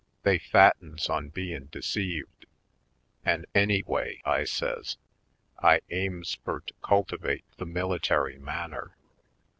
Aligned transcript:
They 0.23 0.39
fattens 0.39 1.09
on 1.11 1.29
bein' 1.29 1.69
deceived. 1.71 2.47
An', 3.23 3.45
any 3.53 3.83
way," 3.83 4.19
I 4.25 4.45
says, 4.45 4.97
"I 5.61 5.81
aims 5.91 6.39
fur 6.43 6.61
to 6.61 6.73
cultivate 6.83 7.45
the 7.57 7.67
military 7.67 8.39
manner. 8.39 8.95